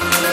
[0.00, 0.29] Bye.